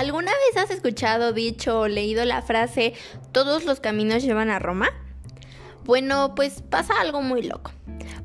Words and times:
¿Alguna 0.00 0.32
vez 0.32 0.56
has 0.56 0.70
escuchado, 0.70 1.34
dicho 1.34 1.80
o 1.80 1.86
leído 1.86 2.24
la 2.24 2.40
frase 2.40 2.94
todos 3.32 3.66
los 3.66 3.80
caminos 3.80 4.22
llevan 4.22 4.48
a 4.48 4.58
Roma? 4.58 4.88
Bueno, 5.84 6.34
pues 6.34 6.62
pasa 6.62 6.94
algo 7.02 7.20
muy 7.20 7.42
loco, 7.42 7.70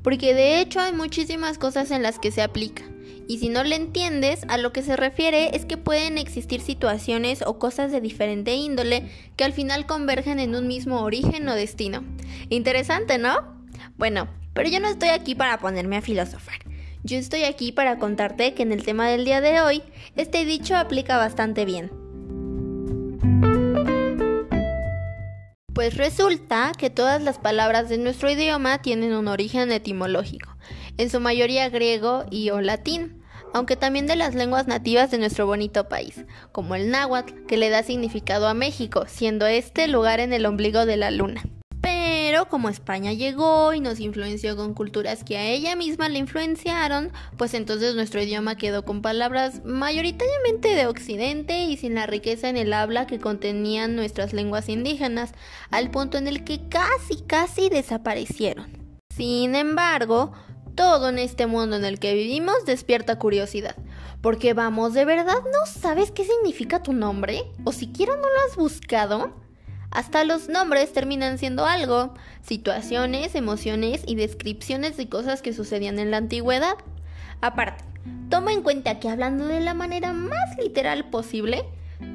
porque 0.01 0.33
de 0.33 0.61
hecho 0.61 0.79
hay 0.79 0.93
muchísimas 0.93 1.57
cosas 1.57 1.91
en 1.91 2.01
las 2.01 2.17
que 2.17 2.31
se 2.31 2.41
aplica. 2.41 2.83
Y 3.27 3.39
si 3.39 3.49
no 3.49 3.65
le 3.65 3.75
entiendes, 3.75 4.46
a 4.47 4.57
lo 4.57 4.71
que 4.71 4.83
se 4.83 4.96
refiere 4.96 5.54
es 5.54 5.65
que 5.65 5.75
pueden 5.75 6.18
existir 6.18 6.61
situaciones 6.61 7.43
o 7.46 7.59
cosas 7.59 7.92
de 7.92 8.00
diferente 8.00 8.55
índole 8.55 9.11
que 9.36 9.43
al 9.43 9.51
final 9.51 9.86
convergen 9.86 10.39
en 10.39 10.55
un 10.55 10.68
mismo 10.68 11.01
origen 11.01 11.46
o 11.50 11.55
destino. 11.55 12.05
Interesante, 12.47 13.18
¿no? 13.18 13.36
Bueno, 13.97 14.29
pero 14.54 14.69
yo 14.69 14.79
no 14.79 14.87
estoy 14.87 15.10
aquí 15.10 15.36
para 15.36 15.60
ponerme 15.60 15.97
a 15.97 16.01
filosofar. 16.01 16.55
Yo 17.05 17.19
estoy 17.19 17.43
aquí 17.43 17.71
para 17.71 17.99
contarte 17.99 18.55
que 18.55 18.63
en 18.63 18.71
el 18.71 18.83
tema 18.83 19.07
del 19.07 19.25
día 19.25 19.39
de 19.39 19.61
hoy, 19.61 19.83
este 20.15 20.43
dicho 20.43 20.75
aplica 20.75 21.19
bastante 21.19 21.63
bien. 21.63 21.91
Pues 25.71 25.97
resulta 25.97 26.71
que 26.75 26.89
todas 26.89 27.21
las 27.21 27.37
palabras 27.37 27.89
de 27.89 27.99
nuestro 27.99 28.32
idioma 28.32 28.82
tienen 28.82 29.13
un 29.13 29.27
origen 29.27 29.71
etimológico, 29.71 30.57
en 30.97 31.11
su 31.11 31.19
mayoría 31.19 31.69
griego 31.69 32.25
y 32.31 32.49
o 32.49 32.59
latín, 32.59 33.22
aunque 33.53 33.75
también 33.75 34.08
de 34.08 34.16
las 34.16 34.33
lenguas 34.33 34.66
nativas 34.66 35.11
de 35.11 35.19
nuestro 35.19 35.45
bonito 35.45 35.88
país, 35.88 36.25
como 36.52 36.73
el 36.73 36.89
náhuatl, 36.89 37.45
que 37.45 37.58
le 37.58 37.69
da 37.69 37.83
significado 37.83 38.47
a 38.47 38.55
México, 38.55 39.03
siendo 39.05 39.45
este 39.45 39.88
lugar 39.88 40.19
en 40.19 40.33
el 40.33 40.47
ombligo 40.47 40.88
de 40.88 40.97
la 40.97 41.11
luna. 41.11 41.44
Pero 42.36 42.50
como 42.50 42.67
España 42.67 43.14
llegó 43.14 43.73
y 43.73 43.80
nos 43.80 44.02
influenció 44.02 44.58
con 44.58 44.73
culturas 44.73 45.23
que 45.23 45.38
a 45.38 45.45
ella 45.45 45.78
misma 45.78 46.09
le 46.09 46.20
influenciaron, 46.20 47.14
pues 47.38 47.53
entonces 47.53 47.95
nuestro 47.95 48.22
idioma 48.22 48.58
quedó 48.58 48.84
con 48.84 49.02
palabras 49.02 49.64
mayoritariamente 49.64 50.75
de 50.75 50.86
Occidente 50.86 51.64
y 51.64 51.77
sin 51.77 51.95
la 51.95 52.08
riqueza 52.08 52.50
en 52.50 52.58
el 52.58 52.73
habla 52.73 53.08
que 53.08 53.22
contenían 53.22 53.95
nuestras 53.95 54.33
lenguas 54.33 54.67
indígenas, 54.67 55.31
al 55.72 55.92
punto 55.92 56.17
en 56.17 56.27
el 56.27 56.44
que 56.44 56.67
casi, 56.67 57.22
casi 57.25 57.69
desaparecieron. 57.69 58.99
Sin 59.16 59.55
embargo, 59.55 60.33
todo 60.75 61.08
en 61.08 61.20
este 61.20 61.47
mundo 61.47 61.77
en 61.77 61.86
el 61.86 61.99
que 61.99 62.16
vivimos 62.16 62.66
despierta 62.66 63.17
curiosidad. 63.17 63.77
Porque 64.22 64.53
vamos, 64.53 64.94
¿de 64.94 65.05
verdad 65.05 65.39
no 65.53 65.66
sabes 65.67 66.11
qué 66.11 66.25
significa 66.25 66.83
tu 66.83 66.92
nombre? 66.92 67.44
¿O 67.64 67.72
siquiera 67.72 68.17
no 68.17 68.23
lo 68.23 68.45
has 68.45 68.58
buscado? 68.58 69.44
Hasta 69.95 70.25
los 70.25 70.49
nombres 70.49 70.91
terminan 70.91 71.38
siendo 71.38 71.65
algo, 71.65 72.13
situaciones, 72.41 73.33
emociones 73.33 74.03
y 74.05 74.15
descripciones 74.15 74.97
de 74.97 75.07
cosas 75.07 75.41
que 75.41 75.53
sucedían 75.53 75.99
en 75.99 76.11
la 76.11 76.17
antigüedad. 76.17 76.75
Aparte, 77.39 77.85
toma 78.29 78.52
en 78.52 78.61
cuenta 78.61 78.99
que 78.99 79.07
hablando 79.07 79.47
de 79.47 79.61
la 79.61 79.73
manera 79.73 80.11
más 80.11 80.57
literal 80.61 81.09
posible, 81.09 81.63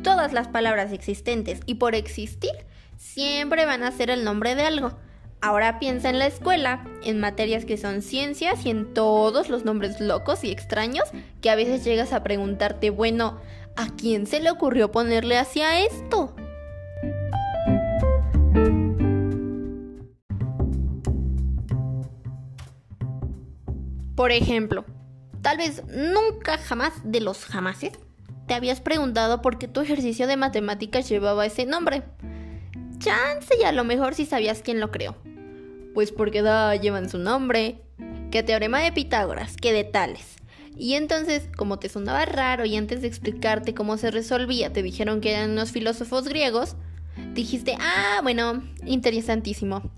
todas 0.02 0.34
las 0.34 0.46
palabras 0.46 0.92
existentes 0.92 1.60
y 1.64 1.76
por 1.76 1.94
existir 1.94 2.50
siempre 2.98 3.64
van 3.64 3.82
a 3.82 3.92
ser 3.92 4.10
el 4.10 4.24
nombre 4.24 4.54
de 4.56 4.64
algo. 4.64 4.92
Ahora 5.40 5.78
piensa 5.78 6.10
en 6.10 6.18
la 6.18 6.26
escuela, 6.26 6.84
en 7.02 7.18
materias 7.18 7.64
que 7.64 7.78
son 7.78 8.02
ciencias 8.02 8.66
y 8.66 8.68
en 8.68 8.92
todos 8.92 9.48
los 9.48 9.64
nombres 9.64 10.02
locos 10.02 10.44
y 10.44 10.50
extraños 10.50 11.04
que 11.40 11.48
a 11.48 11.56
veces 11.56 11.82
llegas 11.82 12.12
a 12.12 12.22
preguntarte, 12.22 12.90
bueno, 12.90 13.40
¿a 13.74 13.86
quién 13.96 14.26
se 14.26 14.40
le 14.40 14.50
ocurrió 14.50 14.92
ponerle 14.92 15.38
hacia 15.38 15.82
esto? 15.82 16.34
Por 24.20 24.32
ejemplo, 24.32 24.84
tal 25.40 25.56
vez 25.56 25.82
nunca 25.86 26.58
jamás 26.58 26.92
de 27.04 27.22
los 27.22 27.46
jamases 27.46 27.92
te 28.46 28.52
habías 28.52 28.82
preguntado 28.82 29.40
por 29.40 29.56
qué 29.56 29.66
tu 29.66 29.80
ejercicio 29.80 30.26
de 30.26 30.36
matemáticas 30.36 31.08
llevaba 31.08 31.46
ese 31.46 31.64
nombre. 31.64 32.02
Chance 32.98 33.54
y 33.58 33.64
a 33.64 33.72
lo 33.72 33.82
mejor 33.82 34.14
si 34.14 34.26
sabías 34.26 34.60
quién 34.60 34.78
lo 34.78 34.90
creó. 34.90 35.16
Pues 35.94 36.12
porque 36.12 36.42
da 36.42 36.76
llevan 36.76 37.08
su 37.08 37.16
nombre, 37.16 37.80
que 38.30 38.42
teorema 38.42 38.80
de 38.80 38.92
Pitágoras, 38.92 39.56
que 39.56 39.72
de 39.72 39.84
tales. 39.84 40.36
Y 40.76 40.96
entonces, 40.96 41.48
como 41.56 41.78
te 41.78 41.88
sonaba 41.88 42.26
raro 42.26 42.66
y 42.66 42.76
antes 42.76 43.00
de 43.00 43.08
explicarte 43.08 43.72
cómo 43.72 43.96
se 43.96 44.10
resolvía 44.10 44.70
te 44.70 44.82
dijeron 44.82 45.22
que 45.22 45.32
eran 45.32 45.52
unos 45.52 45.72
filósofos 45.72 46.28
griegos, 46.28 46.76
dijiste, 47.32 47.74
ah, 47.80 48.20
bueno, 48.22 48.64
interesantísimo. 48.84 49.90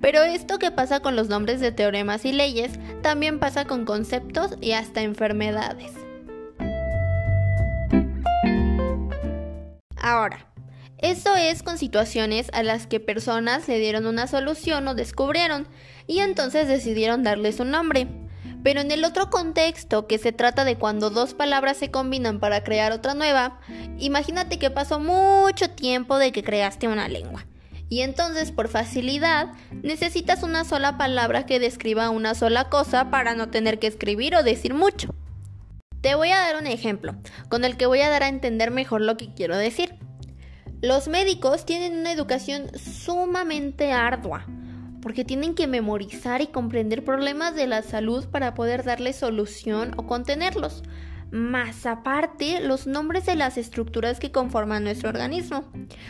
Pero 0.00 0.22
esto 0.22 0.58
que 0.58 0.70
pasa 0.70 1.00
con 1.00 1.16
los 1.16 1.28
nombres 1.28 1.60
de 1.60 1.72
teoremas 1.72 2.24
y 2.24 2.32
leyes 2.32 2.72
también 3.02 3.40
pasa 3.40 3.64
con 3.64 3.84
conceptos 3.84 4.56
y 4.60 4.72
hasta 4.72 5.02
enfermedades. 5.02 5.92
Ahora, 9.96 10.46
eso 10.98 11.36
es 11.36 11.62
con 11.62 11.78
situaciones 11.78 12.48
a 12.52 12.62
las 12.62 12.86
que 12.86 13.00
personas 13.00 13.68
le 13.68 13.78
dieron 13.78 14.06
una 14.06 14.26
solución 14.26 14.86
o 14.88 14.94
descubrieron 14.94 15.68
y 16.06 16.20
entonces 16.20 16.68
decidieron 16.68 17.22
darles 17.22 17.60
un 17.60 17.70
nombre. 17.70 18.08
Pero 18.64 18.80
en 18.80 18.90
el 18.90 19.04
otro 19.04 19.30
contexto, 19.30 20.06
que 20.06 20.18
se 20.18 20.32
trata 20.32 20.64
de 20.64 20.76
cuando 20.76 21.10
dos 21.10 21.34
palabras 21.34 21.76
se 21.76 21.90
combinan 21.90 22.40
para 22.40 22.64
crear 22.64 22.90
otra 22.90 23.14
nueva, 23.14 23.60
imagínate 23.98 24.58
que 24.58 24.70
pasó 24.70 24.98
mucho 24.98 25.70
tiempo 25.70 26.18
de 26.18 26.32
que 26.32 26.42
creaste 26.42 26.88
una 26.88 27.08
lengua. 27.08 27.46
Y 27.88 28.02
entonces, 28.02 28.52
por 28.52 28.68
facilidad, 28.68 29.48
necesitas 29.82 30.42
una 30.42 30.64
sola 30.64 30.98
palabra 30.98 31.46
que 31.46 31.58
describa 31.58 32.10
una 32.10 32.34
sola 32.34 32.68
cosa 32.68 33.10
para 33.10 33.34
no 33.34 33.48
tener 33.48 33.78
que 33.78 33.86
escribir 33.86 34.34
o 34.34 34.42
decir 34.42 34.74
mucho. 34.74 35.14
Te 36.02 36.14
voy 36.14 36.30
a 36.30 36.38
dar 36.38 36.56
un 36.56 36.66
ejemplo, 36.66 37.16
con 37.48 37.64
el 37.64 37.76
que 37.76 37.86
voy 37.86 38.00
a 38.00 38.10
dar 38.10 38.22
a 38.22 38.28
entender 38.28 38.70
mejor 38.70 39.00
lo 39.00 39.16
que 39.16 39.32
quiero 39.32 39.56
decir. 39.56 39.94
Los 40.80 41.08
médicos 41.08 41.64
tienen 41.64 41.98
una 41.98 42.12
educación 42.12 42.70
sumamente 42.78 43.90
ardua, 43.90 44.46
porque 45.02 45.24
tienen 45.24 45.54
que 45.54 45.66
memorizar 45.66 46.40
y 46.40 46.48
comprender 46.48 47.04
problemas 47.04 47.56
de 47.56 47.66
la 47.66 47.82
salud 47.82 48.26
para 48.26 48.54
poder 48.54 48.84
darle 48.84 49.12
solución 49.12 49.94
o 49.96 50.06
contenerlos 50.06 50.82
más 51.30 51.86
aparte 51.86 52.60
los 52.60 52.86
nombres 52.86 53.26
de 53.26 53.34
las 53.34 53.58
estructuras 53.58 54.18
que 54.18 54.32
conforman 54.32 54.84
nuestro 54.84 55.08
organismo, 55.08 55.64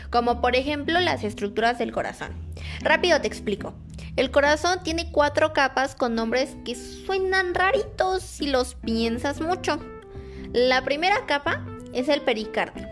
como 0.09 0.41
por 0.41 0.55
ejemplo 0.55 0.99
las 0.99 1.23
estructuras 1.23 1.77
del 1.77 1.91
corazón. 1.91 2.33
Rápido 2.81 3.19
te 3.21 3.27
explico. 3.27 3.73
El 4.15 4.31
corazón 4.31 4.79
tiene 4.83 5.11
cuatro 5.11 5.53
capas 5.53 5.95
con 5.95 6.15
nombres 6.15 6.57
que 6.65 6.75
suenan 6.75 7.53
raritos 7.53 8.23
si 8.23 8.47
los 8.47 8.75
piensas 8.75 9.41
mucho. 9.41 9.79
La 10.53 10.83
primera 10.83 11.25
capa 11.25 11.65
es 11.93 12.09
el 12.09 12.21
pericardio. 12.21 12.87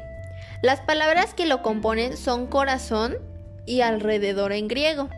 Las 0.61 0.81
palabras 0.81 1.33
que 1.33 1.45
lo 1.45 1.61
componen 1.61 2.17
son 2.17 2.47
corazón 2.47 3.17
y 3.65 3.81
alrededor 3.81 4.53
en 4.53 4.67
griego, 4.67 5.09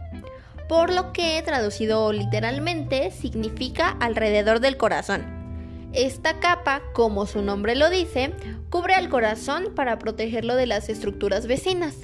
por 0.67 0.91
lo 0.91 1.13
que 1.13 1.41
traducido 1.43 2.11
literalmente 2.11 3.11
significa 3.11 3.89
alrededor 3.99 4.59
del 4.59 4.77
corazón. 4.77 5.38
Esta 5.93 6.39
capa, 6.39 6.83
como 6.93 7.25
su 7.25 7.41
nombre 7.41 7.75
lo 7.75 7.89
dice, 7.89 8.33
cubre 8.69 8.93
al 8.93 9.09
corazón 9.09 9.73
para 9.75 9.97
protegerlo 9.97 10.55
de 10.55 10.67
las 10.67 10.87
estructuras 10.87 11.47
vecinas. 11.47 11.97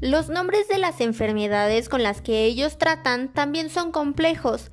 Los 0.00 0.28
nombres 0.28 0.66
de 0.66 0.78
las 0.78 1.00
enfermedades 1.00 1.88
con 1.88 2.02
las 2.02 2.20
que 2.20 2.44
ellos 2.44 2.76
tratan 2.76 3.32
también 3.32 3.70
son 3.70 3.92
complejos 3.92 4.72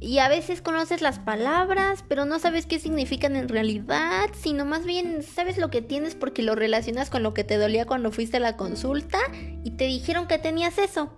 y 0.00 0.18
a 0.18 0.28
veces 0.28 0.62
conoces 0.62 1.02
las 1.02 1.18
palabras, 1.18 2.02
pero 2.08 2.24
no 2.24 2.38
sabes 2.38 2.66
qué 2.66 2.78
significan 2.78 3.36
en 3.36 3.48
realidad, 3.48 4.30
sino 4.32 4.64
más 4.64 4.84
bien 4.84 5.22
sabes 5.22 5.58
lo 5.58 5.70
que 5.70 5.82
tienes 5.82 6.14
porque 6.14 6.42
lo 6.42 6.54
relacionas 6.54 7.10
con 7.10 7.22
lo 7.22 7.34
que 7.34 7.44
te 7.44 7.58
dolía 7.58 7.86
cuando 7.86 8.10
fuiste 8.10 8.38
a 8.38 8.40
la 8.40 8.56
consulta 8.56 9.18
y 9.62 9.72
te 9.72 9.84
dijeron 9.84 10.26
que 10.26 10.38
tenías 10.38 10.78
eso. 10.78 11.12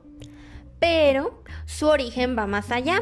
Pero 0.80 1.42
su 1.64 1.86
origen 1.86 2.36
va 2.36 2.46
más 2.46 2.70
allá 2.72 3.00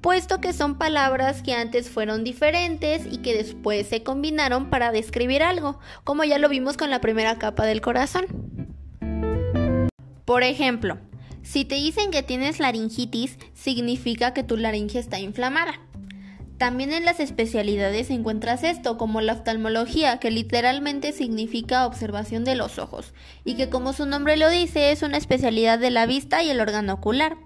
puesto 0.00 0.40
que 0.40 0.52
son 0.52 0.78
palabras 0.78 1.42
que 1.42 1.54
antes 1.54 1.90
fueron 1.90 2.24
diferentes 2.24 3.02
y 3.10 3.18
que 3.18 3.34
después 3.34 3.86
se 3.86 4.02
combinaron 4.02 4.70
para 4.70 4.92
describir 4.92 5.42
algo, 5.42 5.78
como 6.04 6.24
ya 6.24 6.38
lo 6.38 6.48
vimos 6.48 6.76
con 6.76 6.90
la 6.90 7.00
primera 7.00 7.38
capa 7.38 7.66
del 7.66 7.80
corazón. 7.80 8.26
Por 10.24 10.42
ejemplo, 10.42 10.98
si 11.42 11.64
te 11.64 11.74
dicen 11.74 12.10
que 12.10 12.22
tienes 12.22 12.60
laringitis, 12.60 13.38
significa 13.54 14.32
que 14.32 14.42
tu 14.44 14.56
laringe 14.56 14.98
está 14.98 15.18
inflamada. 15.18 15.80
También 16.56 16.92
en 16.92 17.06
las 17.06 17.20
especialidades 17.20 18.10
encuentras 18.10 18.64
esto, 18.64 18.98
como 18.98 19.22
la 19.22 19.32
oftalmología, 19.32 20.18
que 20.18 20.30
literalmente 20.30 21.12
significa 21.12 21.86
observación 21.86 22.44
de 22.44 22.54
los 22.54 22.78
ojos, 22.78 23.14
y 23.44 23.54
que 23.54 23.70
como 23.70 23.94
su 23.94 24.04
nombre 24.04 24.36
lo 24.36 24.50
dice, 24.50 24.92
es 24.92 25.02
una 25.02 25.16
especialidad 25.16 25.78
de 25.78 25.90
la 25.90 26.04
vista 26.04 26.42
y 26.42 26.50
el 26.50 26.60
órgano 26.60 26.92
ocular. 26.92 27.38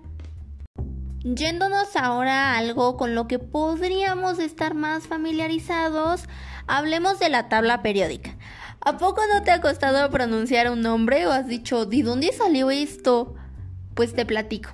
Yéndonos 1.25 1.97
ahora 1.97 2.53
a 2.53 2.59
algo 2.59 2.99
con 2.99 3.15
lo 3.15 3.27
que 3.27 3.39
podríamos 3.39 4.39
estar 4.39 4.75
más 4.75 5.07
familiarizados, 5.07 6.25
hablemos 6.67 7.19
de 7.19 7.31
la 7.31 7.49
tabla 7.49 7.81
periódica. 7.81 8.37
¿A 8.83 8.99
poco 8.99 9.23
no 9.33 9.43
te 9.43 9.51
ha 9.51 9.63
costado 9.63 10.11
pronunciar 10.11 10.71
un 10.71 10.83
nombre 10.83 11.27
o 11.27 11.33
has 11.33 11.49
dicho, 11.49 11.87
¿de 11.87 12.03
dónde 12.03 12.31
salió 12.35 12.71
esto? 12.71 13.35
Pues 13.95 14.13
te 14.13 14.27
platico. 14.27 14.73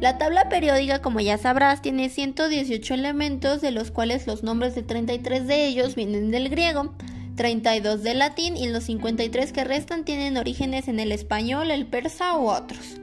La 0.00 0.18
tabla 0.18 0.48
periódica, 0.48 1.00
como 1.00 1.20
ya 1.20 1.38
sabrás, 1.38 1.80
tiene 1.80 2.08
118 2.08 2.92
elementos, 2.92 3.60
de 3.60 3.70
los 3.70 3.92
cuales 3.92 4.26
los 4.26 4.42
nombres 4.42 4.74
de 4.74 4.82
33 4.82 5.46
de 5.46 5.66
ellos 5.66 5.94
vienen 5.94 6.32
del 6.32 6.48
griego, 6.48 6.92
32 7.36 8.02
de 8.02 8.14
latín 8.14 8.56
y 8.56 8.66
los 8.66 8.82
53 8.82 9.52
que 9.52 9.62
restan 9.62 10.04
tienen 10.04 10.38
orígenes 10.38 10.88
en 10.88 10.98
el 10.98 11.12
español, 11.12 11.70
el 11.70 11.86
persa 11.86 12.36
u 12.36 12.48
otros. 12.48 12.98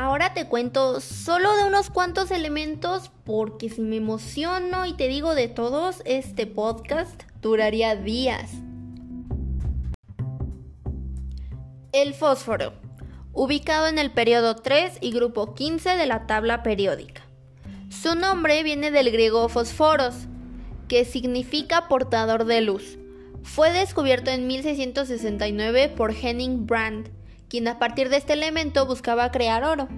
Ahora 0.00 0.32
te 0.32 0.46
cuento 0.46 1.00
solo 1.00 1.56
de 1.56 1.64
unos 1.64 1.90
cuantos 1.90 2.30
elementos 2.30 3.10
porque 3.24 3.68
si 3.68 3.80
me 3.80 3.96
emociono 3.96 4.86
y 4.86 4.92
te 4.92 5.08
digo 5.08 5.34
de 5.34 5.48
todos, 5.48 6.02
este 6.04 6.46
podcast 6.46 7.24
duraría 7.42 7.96
días. 7.96 8.48
El 11.90 12.14
fósforo, 12.14 12.74
ubicado 13.32 13.88
en 13.88 13.98
el 13.98 14.12
periodo 14.12 14.54
3 14.54 14.98
y 15.00 15.10
grupo 15.10 15.56
15 15.56 15.96
de 15.96 16.06
la 16.06 16.28
tabla 16.28 16.62
periódica. 16.62 17.22
Su 17.90 18.14
nombre 18.14 18.62
viene 18.62 18.92
del 18.92 19.10
griego 19.10 19.48
fosforos, 19.48 20.14
que 20.86 21.04
significa 21.04 21.88
portador 21.88 22.44
de 22.44 22.60
luz. 22.60 22.98
Fue 23.42 23.72
descubierto 23.72 24.30
en 24.30 24.46
1669 24.46 25.88
por 25.88 26.14
Henning 26.14 26.66
Brand, 26.68 27.17
quien 27.48 27.68
a 27.68 27.78
partir 27.78 28.08
de 28.08 28.16
este 28.16 28.34
elemento 28.34 28.86
buscaba 28.86 29.30
crear 29.30 29.64
oro. 29.64 29.88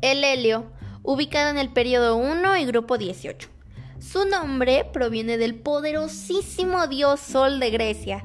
El 0.00 0.24
helio, 0.24 0.70
ubicado 1.02 1.50
en 1.50 1.58
el 1.58 1.70
periodo 1.70 2.16
1 2.16 2.56
y 2.58 2.64
grupo 2.66 2.98
18. 2.98 3.48
Su 3.98 4.26
nombre 4.26 4.84
proviene 4.92 5.38
del 5.38 5.56
poderosísimo 5.56 6.86
dios 6.86 7.18
Sol 7.20 7.58
de 7.58 7.70
Grecia. 7.70 8.24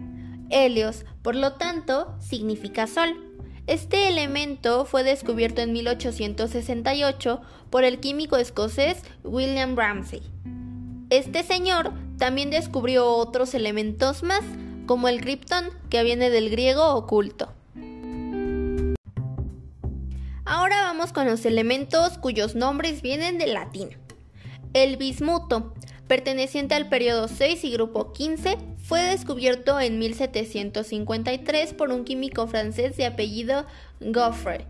Helios, 0.50 1.06
por 1.24 1.36
lo 1.36 1.54
tanto, 1.54 2.16
significa 2.20 2.86
sol. 2.86 3.34
Este 3.66 4.10
elemento 4.10 4.86
fue 4.86 5.04
descubierto 5.04 5.62
en 5.62 5.74
1868 5.74 7.42
por 7.70 7.84
el 7.84 8.00
químico 8.00 8.38
escocés 8.38 9.02
William 9.24 9.76
Ramsay. 9.76 10.22
Este 11.10 11.44
señor 11.44 11.94
también 12.18 12.50
descubrió 12.50 13.08
otros 13.08 13.54
elementos 13.54 14.22
más, 14.22 14.44
como 14.86 15.08
el 15.08 15.22
kriptón, 15.22 15.70
que 15.90 16.04
viene 16.04 16.30
del 16.30 16.50
griego 16.50 16.96
oculto. 16.96 17.54
Ahora 20.46 20.82
vamos 20.82 21.14
con 21.14 21.26
los 21.26 21.46
elementos 21.46 22.18
cuyos 22.18 22.56
nombres 22.56 23.02
vienen 23.02 23.38
del 23.38 23.54
latín. 23.54 23.90
El 24.74 24.98
bismuto, 24.98 25.74
perteneciente 26.08 26.76
al 26.76 26.90
periodo 26.90 27.28
6 27.28 27.64
y 27.64 27.72
grupo 27.72 28.12
15, 28.12 28.58
fue 28.78 29.02
descubierto 29.02 29.80
en 29.80 30.00
1753 30.00 31.74
por 31.74 31.92
un 31.92 32.04
químico 32.04 32.48
francés 32.48 32.98
de 32.98 33.06
apellido 33.06 33.66
Goffre. 34.02 34.68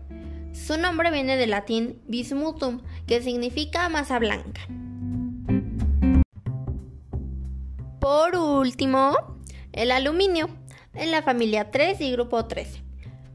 Su 0.52 0.78
nombre 0.78 1.10
viene 1.10 1.36
del 1.36 1.50
latín 1.50 2.00
bismutum, 2.06 2.80
que 3.08 3.20
significa 3.20 3.88
masa 3.88 4.20
blanca. 4.20 4.60
Por 7.98 8.36
último, 8.36 9.33
el 9.74 9.90
aluminio, 9.90 10.48
en 10.94 11.10
la 11.10 11.22
familia 11.22 11.70
3 11.70 12.00
y 12.00 12.12
grupo 12.12 12.46
13. 12.46 12.82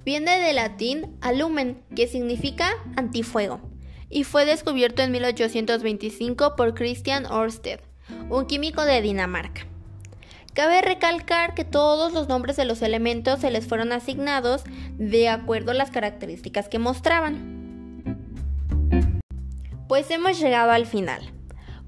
Viene 0.06 0.39
del 0.39 0.56
latín 0.56 1.18
alumen, 1.21 1.83
que 1.95 2.07
significa 2.07 2.69
antifuego, 2.95 3.59
y 4.09 4.24
fue 4.24 4.45
descubierto 4.45 5.01
en 5.01 5.12
1825 5.12 6.56
por 6.56 6.74
Christian 6.74 7.25
Ørsted, 7.25 7.81
un 8.30 8.45
químico 8.45 8.86
de 8.86 9.01
Dinamarca. 9.01 9.68
Cabe 10.53 10.81
recalcar 10.81 11.53
que 11.53 11.65
todos 11.65 12.13
los 12.13 12.27
nombres 12.27 12.57
de 12.57 12.65
los 12.65 12.81
elementos 12.81 13.42
se 13.42 13.51
les 13.51 13.68
fueron 13.68 13.92
asignados 13.92 14.63
de 14.97 15.30
acuerdo 15.30 15.71
a 15.71 15.75
las 15.75 15.92
características 15.92 16.69
que 16.69 16.80
mostraban. 16.80 17.59
Pues 19.88 20.09
hemos 20.12 20.39
llegado 20.39 20.71
al 20.71 20.85
final. 20.85 21.33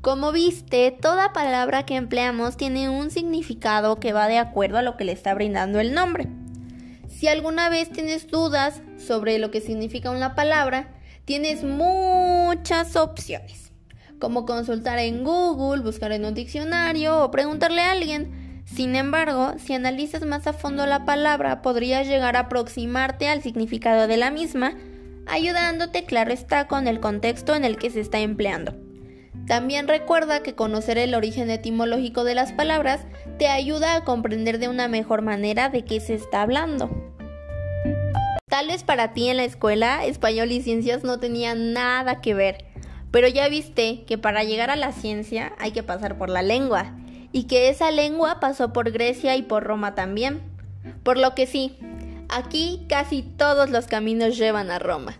Como 0.01 0.31
viste, 0.31 0.89
toda 0.99 1.31
palabra 1.31 1.85
que 1.85 1.95
empleamos 1.95 2.57
tiene 2.57 2.89
un 2.89 3.11
significado 3.11 3.99
que 3.99 4.13
va 4.13 4.27
de 4.27 4.39
acuerdo 4.39 4.79
a 4.79 4.81
lo 4.81 4.97
que 4.97 5.03
le 5.03 5.11
está 5.11 5.35
brindando 5.35 5.79
el 5.79 5.93
nombre. 5.93 6.27
Si 7.07 7.27
alguna 7.27 7.69
vez 7.69 7.91
tienes 7.91 8.27
dudas 8.27 8.81
sobre 8.97 9.37
lo 9.37 9.51
que 9.51 9.61
significa 9.61 10.09
una 10.09 10.33
palabra, 10.33 10.95
tienes 11.25 11.63
muchas 11.63 12.95
opciones, 12.95 13.73
como 14.17 14.47
consultar 14.47 14.97
en 14.97 15.23
Google, 15.23 15.83
buscar 15.83 16.11
en 16.13 16.25
un 16.25 16.33
diccionario 16.33 17.23
o 17.23 17.29
preguntarle 17.29 17.81
a 17.81 17.91
alguien. 17.91 18.63
Sin 18.65 18.95
embargo, 18.95 19.53
si 19.59 19.75
analizas 19.75 20.25
más 20.25 20.47
a 20.47 20.53
fondo 20.53 20.87
la 20.87 21.05
palabra, 21.05 21.61
podrías 21.61 22.07
llegar 22.07 22.35
a 22.37 22.47
aproximarte 22.47 23.27
al 23.27 23.43
significado 23.43 24.07
de 24.07 24.17
la 24.17 24.31
misma, 24.31 24.73
ayudándote, 25.27 26.05
claro 26.05 26.33
está, 26.33 26.67
con 26.67 26.87
el 26.87 26.99
contexto 26.99 27.53
en 27.53 27.65
el 27.65 27.77
que 27.77 27.91
se 27.91 27.99
está 27.99 28.17
empleando. 28.17 28.80
También 29.47 29.87
recuerda 29.87 30.43
que 30.43 30.55
conocer 30.55 30.97
el 30.97 31.15
origen 31.15 31.49
etimológico 31.49 32.23
de 32.23 32.35
las 32.35 32.53
palabras 32.53 33.01
te 33.37 33.47
ayuda 33.47 33.95
a 33.95 34.03
comprender 34.03 34.59
de 34.59 34.67
una 34.67 34.87
mejor 34.87 35.21
manera 35.21 35.69
de 35.69 35.83
qué 35.83 35.99
se 35.99 36.13
está 36.13 36.41
hablando. 36.41 36.89
Tal 38.47 38.67
vez 38.67 38.83
para 38.83 39.13
ti 39.13 39.29
en 39.29 39.37
la 39.37 39.45
escuela 39.45 40.05
español 40.05 40.51
y 40.51 40.61
ciencias 40.61 41.03
no 41.03 41.19
tenían 41.19 41.73
nada 41.73 42.21
que 42.21 42.33
ver, 42.33 42.65
pero 43.09 43.27
ya 43.27 43.47
viste 43.47 44.03
que 44.05 44.17
para 44.17 44.43
llegar 44.43 44.69
a 44.69 44.75
la 44.75 44.91
ciencia 44.91 45.53
hay 45.57 45.71
que 45.71 45.83
pasar 45.83 46.17
por 46.17 46.29
la 46.29 46.41
lengua, 46.41 46.95
y 47.31 47.43
que 47.43 47.69
esa 47.69 47.91
lengua 47.91 48.39
pasó 48.39 48.73
por 48.73 48.91
Grecia 48.91 49.35
y 49.35 49.43
por 49.43 49.63
Roma 49.63 49.95
también. 49.95 50.41
Por 51.03 51.17
lo 51.17 51.33
que 51.33 51.47
sí, 51.47 51.77
aquí 52.29 52.85
casi 52.89 53.21
todos 53.21 53.69
los 53.69 53.87
caminos 53.87 54.37
llevan 54.37 54.69
a 54.69 54.79
Roma. 54.79 55.17